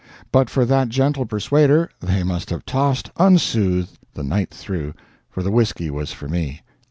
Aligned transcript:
But 0.31 0.49
for 0.49 0.65
that 0.65 0.89
gentle 0.89 1.27
persuader 1.27 1.91
they 1.99 2.23
must 2.23 2.49
have 2.49 2.65
tossed, 2.65 3.11
unsoothed, 3.17 3.99
the 4.15 4.23
night 4.23 4.49
through; 4.49 4.95
for 5.29 5.43
the 5.43 5.51
whiskey 5.51 5.91
was 5.91 6.11
for 6.11 6.27
me. 6.27 6.61